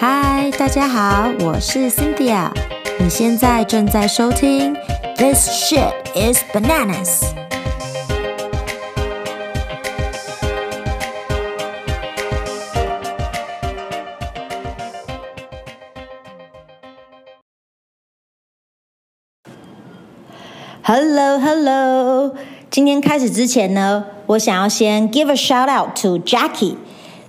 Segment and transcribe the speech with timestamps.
[0.00, 2.52] 嗨，大家好，我是 Cynthia。
[3.00, 4.72] 你现在正在收听
[5.16, 7.24] This shit is bananas。
[20.84, 22.36] Hello, Hello。
[22.70, 26.76] 今天开始之前呢，我想要先 give a shout out to Jackie，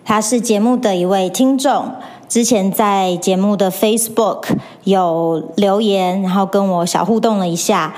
[0.06, 1.96] 她是节目的一位听众。
[2.29, 4.45] 之前在节目的 Facebook
[4.85, 7.95] 有留言，然后跟我小互动了一下。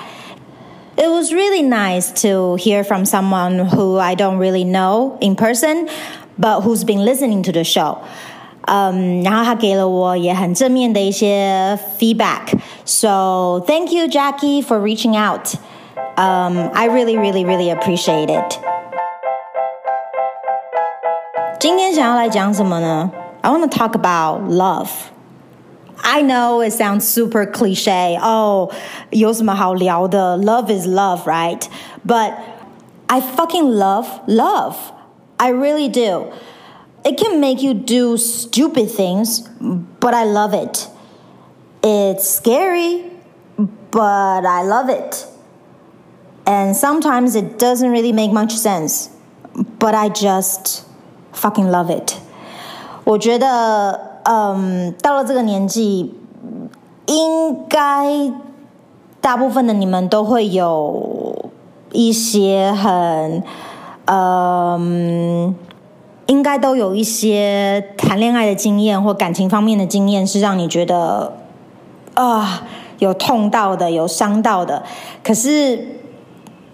[0.97, 5.89] It was really nice to hear from someone who I don't really know in person,
[6.41, 7.99] but who's been listening to the show.
[8.63, 12.59] 嗯，然后他给了我也很正面的一些 feedback.
[12.85, 15.55] So thank you, Jackie, for reaching out.
[16.17, 18.59] Um, I really, really, really appreciate it.
[21.61, 23.11] 今天想要来讲什么呢
[23.43, 25.11] ？I want to talk about love.
[25.99, 28.19] I know it sounds super cliche.
[28.21, 28.71] Oh,
[29.11, 30.37] 有什么好聊的?
[30.37, 31.67] Love is love, right?
[32.05, 32.35] But
[33.09, 34.77] I fucking love love.
[35.39, 36.33] I really do.
[37.05, 39.43] It can make you do stupid things,
[40.01, 40.89] but I love it.
[41.83, 43.05] It's scary,
[43.91, 45.27] but I love it.
[46.47, 49.11] And sometimes it doesn't really make much sense,
[49.79, 50.85] but I just
[51.33, 52.19] fucking love it.
[53.04, 56.14] 我觉得，嗯，到了这个年纪，
[57.08, 58.32] 应该
[59.20, 61.50] 大部分的你们都会有
[61.92, 63.44] 一些很，
[64.06, 65.56] 嗯，
[66.28, 71.34] 应该都有一些谈恋爱的经验或感情方面的经验，是让你觉得
[72.14, 72.62] 啊，
[73.00, 74.84] 有痛到的，有伤到的。
[75.24, 76.00] 可是，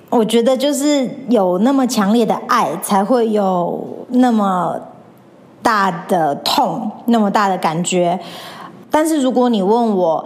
[0.09, 4.77] 我觉得就是有那么强烈的爱，才会有那么。
[5.67, 8.17] 大的痛，那么大的感觉。
[8.89, 10.25] 但是如果你问我，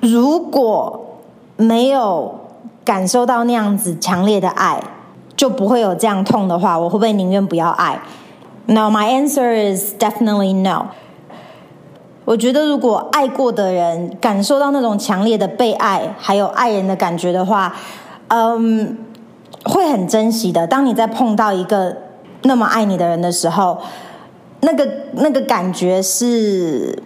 [0.00, 1.18] 如果
[1.56, 2.34] 没有
[2.82, 4.82] 感受到那样子强烈的爱，
[5.36, 8.00] 就不会有这样痛的话，我会不会宁愿不要爱
[8.64, 10.86] ？No, my answer is definitely no。
[12.24, 17.76] 我觉得如果爱过的人感受到那种强烈的被爱，还有爱人的感觉的话，
[18.28, 18.96] 嗯，
[19.64, 20.66] 会很珍惜的。
[20.66, 21.94] 当你在碰到一个
[22.44, 23.76] 那么爱你的人的时候。
[24.60, 27.00] 那个那个感觉是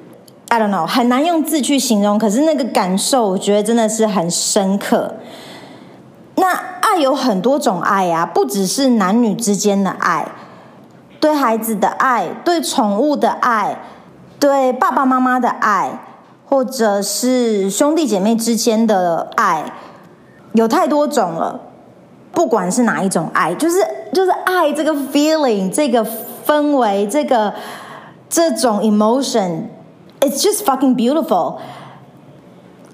[0.48, 2.18] ，I don't know，很难用字去形容。
[2.18, 5.16] 可是那个感受，我觉得真的是很深刻。
[6.36, 10.26] 那爱有很多种爱啊，不只是男女之间的爱，
[11.20, 13.76] 对孩子的爱，对宠物的爱，
[14.40, 16.00] 对爸爸妈妈的爱，
[16.46, 19.70] 或者是兄弟姐妹之间的爱，
[20.54, 21.60] 有太多种了。
[22.32, 23.76] 不管是哪一种爱，就是
[24.14, 26.06] 就是爱这个 feeling，这个。
[26.46, 27.52] 氛围，这个
[28.28, 31.56] 这种 emotion，it's just fucking beautiful。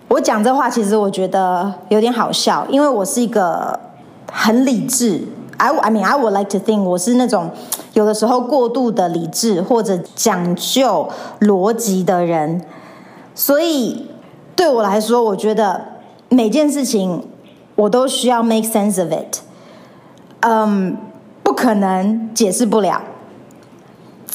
[0.08, 3.78] 我讲这话，其实我觉得有点好笑，因为我是一个
[4.32, 5.22] 很理智
[5.58, 7.50] ，I I mean I would like to think 我是那种
[7.92, 11.08] 有的时候过度的理智或者讲究
[11.40, 12.62] 逻辑的人，
[13.34, 14.06] 所以
[14.56, 15.84] 对我来说，我觉得
[16.30, 17.28] 每件事情
[17.76, 19.40] 我都需要 make sense of it，
[20.40, 20.96] 嗯，
[21.42, 23.02] 不可能解释不了。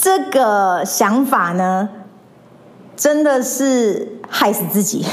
[0.03, 1.87] 这个想法呢，
[2.93, 5.05] 真的是害死自己。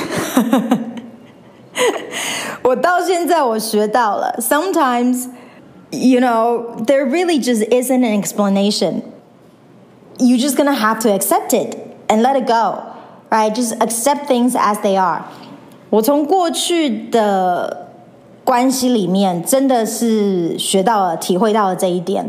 [2.64, 5.28] 我到现在我学到了，sometimes
[5.90, 9.02] you know there really just isn't an explanation.
[10.18, 11.76] You just gonna have to accept it
[12.08, 12.80] and let it go,
[13.30, 13.54] right?
[13.54, 15.22] Just accept things as they are.
[15.90, 17.92] 我从过去的
[18.42, 22.28] 关系里面，真的是学到了、体会到了这一点。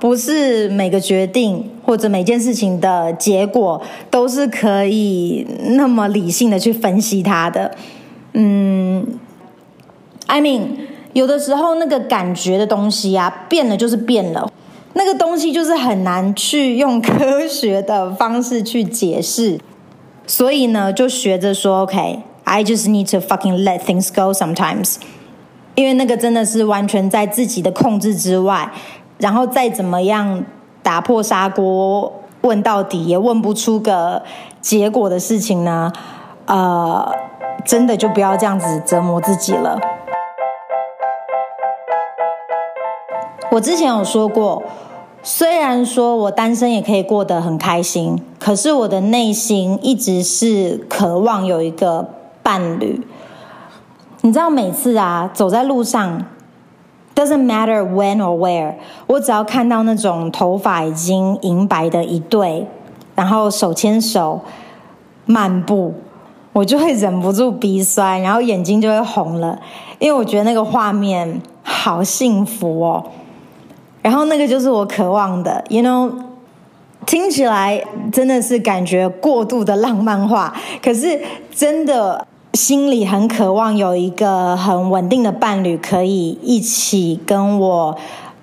[0.00, 5.46] 不是每个决定或者每件事情的结果都是可以
[5.76, 7.74] 那么理性的去分析它的。
[8.32, 9.06] 嗯
[10.26, 10.62] ，I mean，
[11.12, 14.52] 有的时候那个感觉的东西啊，变了就是变了，
[14.94, 19.58] 那个东西就是很难去用科学的方式去解释。
[20.26, 24.96] 所以呢，就学着说，OK，I just need to fucking let things go sometimes，
[25.74, 28.72] 因为那个真的是完全在自己的控制之外。
[29.18, 30.44] 然后再怎么样
[30.82, 32.12] 打破砂锅
[32.42, 34.22] 问到底也问不出个
[34.60, 35.92] 结果的事情呢？
[36.46, 37.14] 呃，
[37.64, 39.78] 真的就不要这样子折磨自己了。
[43.50, 44.62] 我之前有说过，
[45.22, 52.10] 虽然说我单身也可以过得很开心，可是我的内心一直是渴望有一个
[52.42, 53.06] 伴侣。
[54.22, 56.26] 你知道，每次啊走在路上。
[57.14, 58.74] Doesn't matter when or where，
[59.06, 62.66] 我只要看到那种头发已经银白的一对，
[63.14, 64.40] 然后手牵手
[65.24, 65.94] 漫步，
[66.52, 69.60] 我就会忍不住鼻酸，然后眼睛就会红了，
[70.00, 73.04] 因为我觉得那个画面好幸福哦。
[74.02, 76.12] 然后那个就是我渴望的，you know，
[77.06, 77.82] 听起来
[78.12, 80.52] 真的是感觉过度的浪漫化，
[80.82, 81.18] 可是
[81.54, 87.96] 真的心里很渴望有一个很稳定的伴侣，可以一起跟我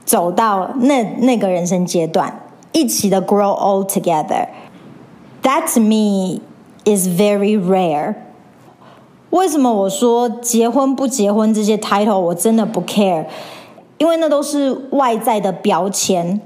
[0.04, 2.42] 走到那那个人生阶段。
[2.74, 4.48] 一起的 grow old together.
[5.44, 6.42] That to me
[6.86, 8.16] is very rare.
[9.30, 13.26] 为什么我说结婚不结婚这些 title 我真的不 care？
[13.98, 16.42] 因为那都是外在的标签。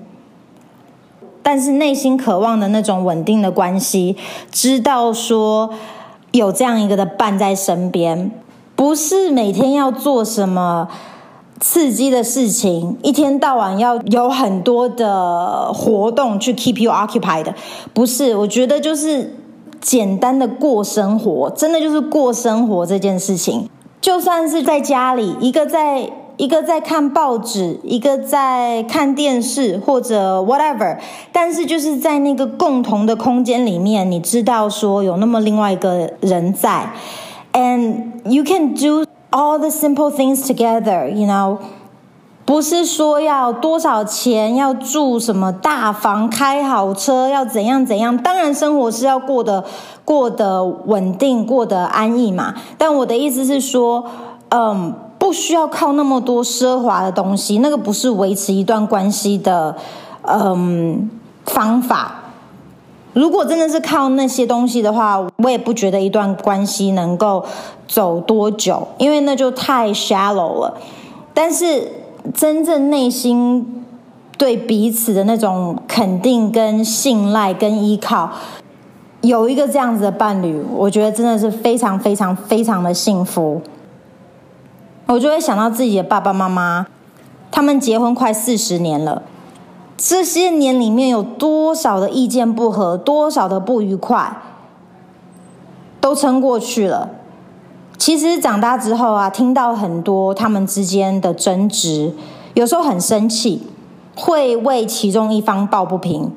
[1.42, 4.18] 但是内心渴望的那种稳定的关系，
[4.52, 5.72] 知道说
[6.38, 8.32] 有这样一个的伴在身边，
[8.76, 10.88] 不是每天要做什么。
[11.58, 17.46] 刺激的事情，一天到晚要有很多的活动去 keep you occupied，
[17.94, 18.36] 不是？
[18.36, 19.34] 我觉得就是
[19.80, 23.70] 简单的过生活，真的就是过生活这件事情。
[24.02, 30.98] 就算是在家里，一个在一个在看报纸，一个在看电视或者 whatever，
[31.32, 36.90] 但是就是在那个共同的空间里面，你知道说有那么另外一个人在
[37.54, 39.06] ，and you can do。
[39.32, 41.58] All the simple things together, you know，
[42.46, 48.16] 不是说要多少钱，要住什么大房，开好车，要怎样怎样。
[48.16, 49.66] 当然，生活是要过得
[50.06, 52.56] 过得稳定，过得安逸嘛。
[52.78, 54.06] 但我的意思是说，
[54.52, 59.76] 嗯，不需要靠那么多奢华的东西，那个不是维持一段关系的，
[60.24, 61.10] 嗯，
[61.46, 62.22] 方法。
[63.14, 67.44] 如果真的是靠那些东西的话，我也不觉得一段关系能够
[67.88, 70.78] 走多久，因为那就太 shallow 了。
[71.34, 71.90] 但是
[72.34, 73.86] 真正内心
[74.38, 78.30] 对彼此的那种肯定、跟信赖、跟依靠，
[79.22, 83.62] 有一个这样子的伴侣，我觉得真的是非常、非常、非常的幸福。
[85.08, 86.88] 我就会想到自己的爸爸妈妈，
[87.52, 89.22] 他们结婚快四十年了。
[89.98, 94.36] 这些年里面有多少的意见不合，多少的不愉快，
[96.02, 97.10] 都撑过去了。
[97.98, 102.14] 其实长大之后啊，听到很多他们之间的争执，
[102.56, 103.64] 有时候很生气，
[104.16, 106.32] 会为其中一方抱不平。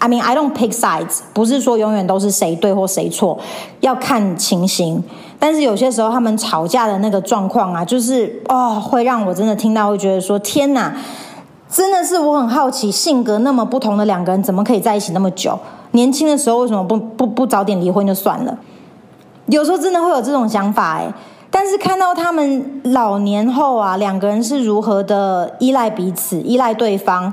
[0.00, 3.38] I mean, I don't pick sides，不是说永远都是谁对或谁错，
[3.80, 5.02] 要看情形。
[5.38, 10.94] 但是有些时候他们吵架的那个状况啊，就是哦，会让我真的听到会觉得说天哪！
[11.68, 15.58] 真的是我很好奇，性格那么不同的两个人，怎么可以在一起那么久？
[15.92, 18.58] 年轻的时候为什么不不不早点离婚就算了？
[19.46, 21.12] 有时候真的会有这种想法哎，
[21.50, 27.32] 但是看到他们老年后啊，两个人是如何的依赖彼此、依赖对方，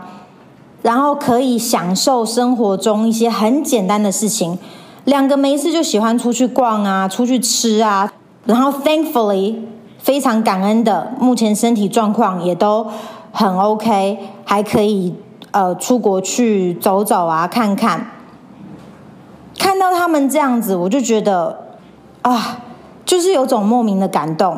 [0.81, 4.57] 然后可以享受生活中一些很简单的事情。
[5.06, 8.12] 两个没事就喜欢出去逛啊，出去吃啊，
[8.45, 9.56] 然后 thankfully
[9.97, 12.88] 非常感恩的，目前身体状况也都。
[13.33, 15.13] 很 OK，还可以
[15.51, 18.09] 呃出国去走走啊，看看。
[19.59, 21.68] 看到他们这样子，我就觉得
[22.23, 22.57] 啊，
[23.06, 24.57] 就是有种莫名的感动。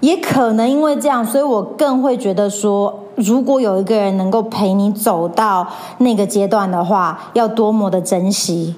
[0.00, 5.66] 也可能因为这样，所以我更会觉得说，如果有一个人能够陪你走到
[5.98, 8.74] 那个阶段的话，要多么的珍惜。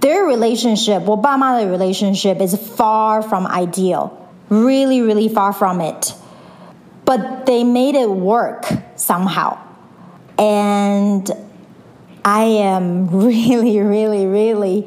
[0.00, 4.10] Their relationship，我爸妈的 relationship is far from ideal,
[4.48, 6.12] really, really far from it.
[7.04, 9.56] But they made it work somehow.
[10.36, 11.28] And
[12.22, 14.86] I am really, really, really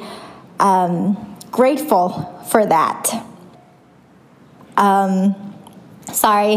[0.58, 1.18] um,
[1.51, 2.13] grateful
[2.48, 3.13] for that.
[4.80, 5.35] 嗯
[6.12, 6.56] sorry，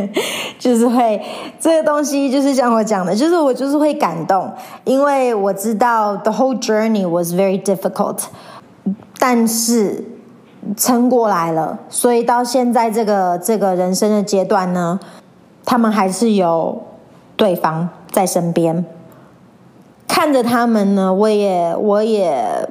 [0.58, 1.20] 就是会
[1.60, 4.50] 这个东西就是像我讲的，就是我就是会感动，
[4.84, 8.20] 因为我知道 the whole journey was very difficult，
[9.18, 10.04] 但是。
[10.76, 14.98] 撑过来了，所以到现在这个这个人生的阶段呢，
[15.64, 16.82] 他们还是有
[17.36, 18.84] 对方在身边。
[20.06, 22.68] 看着他们呢，我也我也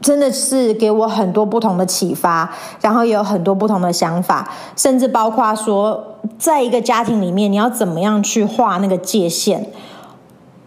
[0.00, 9.66] 真的是给我很多不同的启发，然后也有很多不同的想法，甚至包括说，在一个家庭里面，你要怎么样去画那个界限，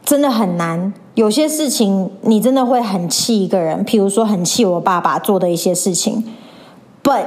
[0.05, 0.93] 真的很难。
[1.15, 6.23] 有些事情你真的会很气一个人，譬如说很气我爸爸做的一些事情。
[7.03, 7.25] But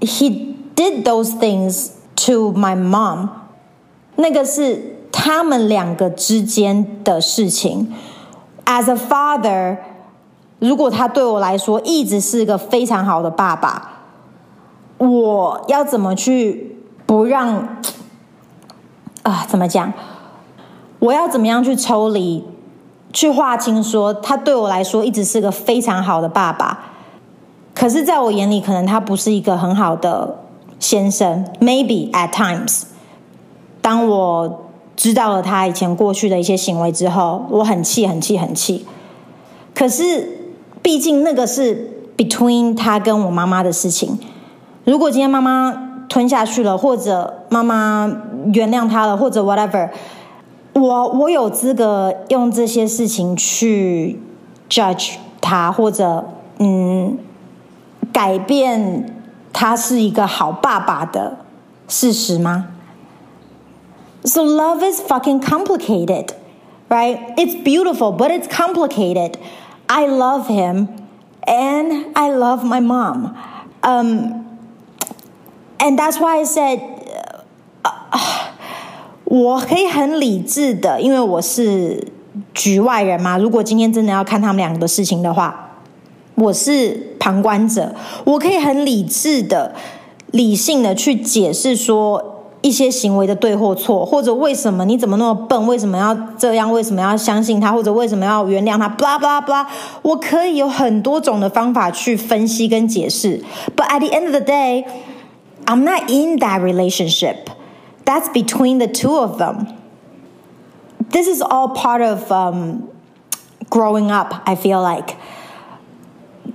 [0.00, 1.88] he did those things
[2.26, 3.28] to my mom。
[4.16, 7.92] 那个是他们两个之间的事情。
[8.64, 9.76] As a father，
[10.64, 14.00] 如果他对我来说一直是个非常好的爸爸，
[14.96, 17.68] 我要怎么去不让
[19.24, 19.44] 啊？
[19.46, 19.92] 怎么讲？
[21.00, 22.42] 我要怎么样去抽离
[23.12, 26.92] 去划清说，他对我来说一直是个非常好的爸爸，
[27.74, 30.38] 可是在我眼里，可能他不是一个很好的
[30.80, 31.44] 先生。
[31.60, 32.84] Maybe at times，
[33.82, 34.62] 当我
[34.96, 38.86] 知道了他以前过去的一些行为之后，我很气，很气，很气。
[39.74, 40.43] 可是，
[40.84, 44.18] 毕竟那个是 between 他跟我妈妈的事情。
[44.84, 48.06] 如果今天妈妈吞下去了，或者妈妈
[48.52, 49.88] 原谅他了，或者 whatever。
[50.74, 54.20] 我我有资格用这些事情去
[54.68, 56.22] judge 他，或者
[56.58, 57.16] 嗯，
[58.12, 59.16] 改变
[59.54, 61.38] 他是一个好爸爸的
[61.88, 62.66] 事实吗
[64.24, 66.26] ？So love is fucking complicated,
[66.90, 67.34] right?
[67.36, 69.36] It's beautiful, but it's complicated.
[69.96, 70.88] I love him,
[71.46, 73.36] and I love my mom.
[73.84, 74.58] Um,
[75.78, 76.80] and that's why I said.
[77.84, 78.40] Uh, uh,
[79.26, 82.08] 我可以很理智的，因为我是
[82.52, 83.38] 局外人嘛。
[83.38, 85.54] 如果今天真的要看他们两个的事情的话，
[86.34, 89.74] 我是旁观者，我可以很理智的、
[90.32, 92.33] 理性的去解释说
[92.63, 99.65] 一些行为的对或错，或者为什么你怎么那么笨，为什么要这样，为什么要相信他，或者为什么要原谅他，blah blah blah。
[100.01, 103.41] 我可以有很多种的方法去分析跟解释。
[103.75, 104.85] But at the end of the day,
[105.65, 107.49] I'm not in that relationship.
[108.03, 109.67] That's between the two of them.
[111.11, 112.89] This is all part of um,
[113.69, 115.15] growing up, I feel like.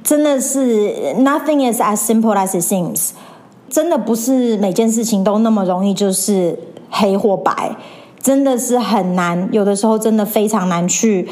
[0.03, 3.13] 真的是 nothing is as simple as it seems.
[3.70, 6.58] 真的不是每件事情都那么容易，就是
[6.90, 7.76] 黑或白，
[8.22, 9.48] 真的是很难。
[9.52, 11.30] 有的时候真的非常难去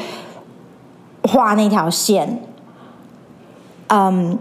[1.22, 2.42] 画那条线。
[3.88, 4.38] 嗯，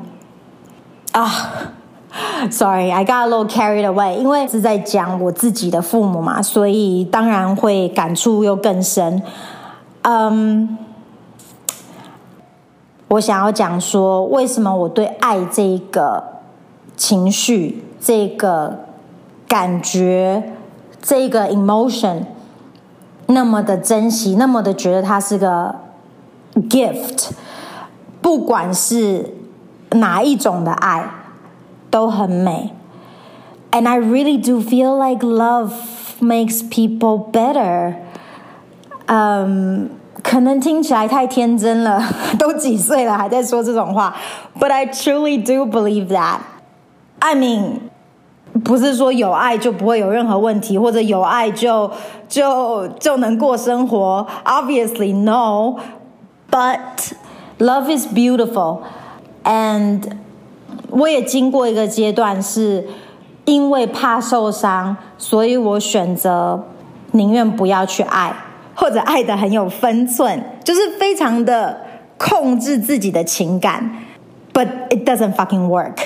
[1.12, 1.74] 啊。
[2.50, 4.16] Sorry, I got a little carried away。
[4.16, 9.22] 因为是在讲我自己的父母嘛，所以当然会感触又更深。
[10.02, 10.78] 嗯、
[13.10, 16.24] 我想要讲说，为什么我对爱这个
[16.96, 18.87] 情绪、这个
[19.49, 20.53] 感觉、
[21.01, 22.25] 这个 emotion
[23.27, 25.75] 那么的珍惜，那么的觉得它是个
[26.69, 27.31] gift，
[28.21, 29.35] 不管是
[29.91, 31.09] 哪一种的爱。
[31.93, 32.73] 都很美，
[33.71, 35.73] and I really do feel like love
[36.23, 37.97] makes people better。
[39.05, 39.91] 嗯，
[40.23, 42.03] 可能听起来太天真了，
[42.39, 44.17] 都几岁了还在说这种话，
[44.59, 46.39] but I truly do believe that。
[47.20, 47.80] I mean，
[48.64, 51.90] 不是说有爱就不会有任何问题，或者有爱就
[52.30, 54.26] 就就能过生活。
[54.46, 56.80] Obviously no，but
[57.60, 58.80] love is beautiful
[59.44, 60.04] and
[60.90, 62.88] 我也经过一个阶段，是
[63.46, 66.64] 因为怕受伤，所以我选择
[67.12, 68.34] 宁愿不要去爱，
[68.76, 71.82] 或者爱的很有分寸，就是非常的
[72.18, 74.04] 控制自己的情感。
[74.54, 75.98] But it doesn't fucking work。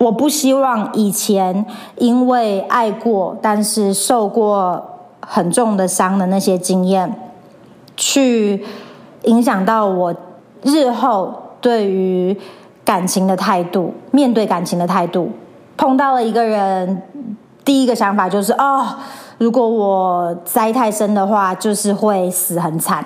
[0.00, 1.64] 我不希望以前
[1.96, 4.82] 因为爱过，但是受过
[5.20, 7.14] 很重的伤的那些经验，
[7.96, 8.64] 去
[9.24, 10.14] 影响到我
[10.64, 12.36] 日后对于。
[12.82, 15.30] 感情的态度，面对感情的态度，
[15.76, 17.00] 碰到了一个人，
[17.64, 18.84] 第一个想法就是哦，
[19.38, 23.04] 如果我栽太深的话，就是会死很惨。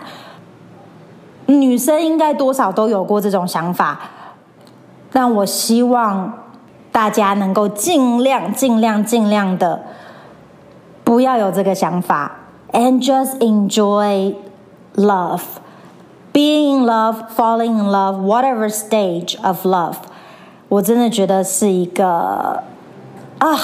[1.47, 4.01] 女生应该多少都有过这种想法，
[5.13, 6.33] 但我希望
[6.95, 9.83] 大家能够尽量、尽量、尽量的
[11.03, 12.37] 不要有这个想法
[12.71, 14.33] ，and just enjoy
[14.95, 15.41] love。
[16.33, 19.97] Being in love, falling in love, whatever stage of love，
[20.69, 22.63] 我真的觉得是一个
[23.39, 23.59] 啊，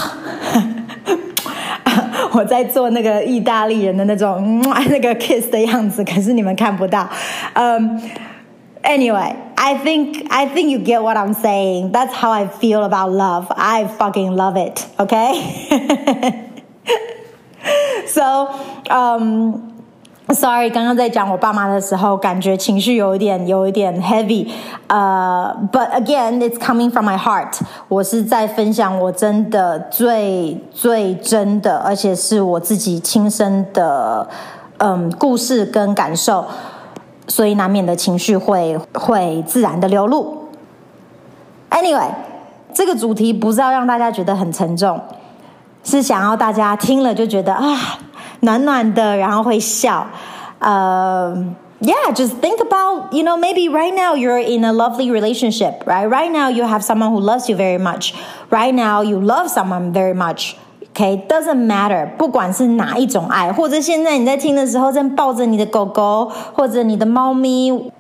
[2.33, 7.09] 我在做那个意大利人的那种那个 kiss 的样子，可是你们看不到。
[7.55, 8.01] Um,
[8.84, 11.92] anyway, I think I think you get what I'm saying.
[11.92, 13.48] That's how I feel about love.
[13.56, 14.86] I fucking love it.
[15.00, 16.50] Okay.
[18.08, 18.50] so,
[18.90, 19.72] um.
[20.34, 24.48] Sorry，刚刚在讲我爸妈的时候，感觉情绪有一点有一点 heavy，
[24.88, 27.60] 呃、uh，But again, it's coming from my heart。
[27.88, 34.28] 我是在分享我真的最最真的，而且是我自己亲身的
[34.80, 36.44] 嗯故事跟感受，
[37.31, 40.49] 所以难免的情绪会会自然的流露。
[41.71, 42.11] Anyway，
[42.75, 45.01] 这个主题不是要让大家觉得很沉重，
[45.85, 47.65] 是想要大家听了就觉得啊。
[48.43, 50.07] 暖暖的，然后会笑。
[50.61, 51.37] 呃、
[51.83, 56.09] ，Yeah，just think about, you know, maybe right now you're in a lovely relationship, right?
[56.09, 58.15] Right now you have someone who loves you very much.
[58.49, 60.57] Right now you love someone very much.
[61.00, 67.92] OK，doesn't matter，不管是哪一种爱，或者现在你在听的时候正抱着你的狗狗或者你的猫咪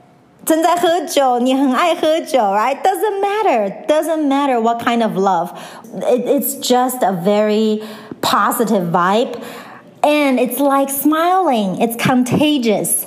[0.45, 7.81] 正在喝酒，你很爱喝酒，right？Doesn't matter，doesn't matter what kind of love，it it's just a very
[8.21, 13.05] positive vibe，and it's like smiling，it's contagious，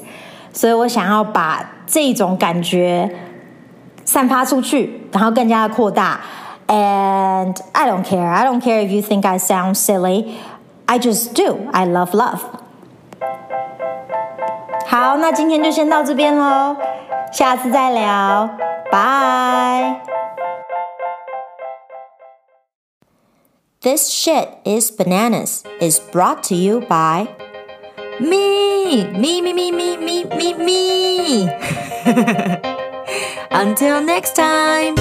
[0.53, 3.11] 所以我想要把这种感觉
[4.05, 6.21] 散发出去，然后更加的扩大。
[6.69, 8.31] And I don't care.
[8.31, 10.39] I don't care if you think I sound silly.
[10.87, 11.69] I just do.
[11.73, 12.43] I love love.
[14.87, 16.77] 好，那今天就先到这边喽，
[17.33, 18.49] 下次再聊，
[18.91, 20.01] 拜。
[23.81, 27.29] This shit is bananas is brought to you by
[28.19, 31.49] me, me, me, me, me, me, me, me.
[33.51, 34.97] Until next time.